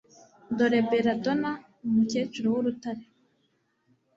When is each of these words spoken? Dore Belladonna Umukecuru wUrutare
Dore 0.57 0.79
Belladonna 0.89 1.51
Umukecuru 1.85 2.45
wUrutare 2.53 3.03